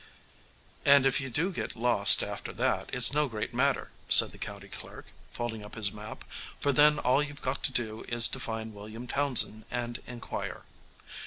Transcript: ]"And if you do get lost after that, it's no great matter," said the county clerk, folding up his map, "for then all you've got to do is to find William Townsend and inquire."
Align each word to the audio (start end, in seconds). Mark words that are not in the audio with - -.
]"And 0.83 1.05
if 1.05 1.21
you 1.21 1.29
do 1.29 1.51
get 1.51 1.75
lost 1.75 2.23
after 2.23 2.51
that, 2.53 2.89
it's 2.91 3.13
no 3.13 3.27
great 3.27 3.53
matter," 3.53 3.91
said 4.09 4.31
the 4.31 4.39
county 4.39 4.67
clerk, 4.67 5.05
folding 5.31 5.63
up 5.63 5.75
his 5.75 5.91
map, 5.91 6.25
"for 6.59 6.71
then 6.71 6.97
all 6.97 7.21
you've 7.21 7.43
got 7.43 7.61
to 7.65 7.71
do 7.71 8.03
is 8.07 8.27
to 8.29 8.39
find 8.39 8.73
William 8.73 9.05
Townsend 9.05 9.65
and 9.69 10.01
inquire." 10.07 10.65